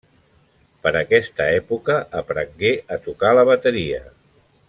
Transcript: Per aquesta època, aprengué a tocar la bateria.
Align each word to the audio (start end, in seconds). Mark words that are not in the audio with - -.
Per 0.85 0.93
aquesta 1.01 1.45
època, 1.57 1.99
aprengué 2.23 2.73
a 2.97 3.01
tocar 3.09 3.37
la 3.41 3.47
bateria. 3.53 4.01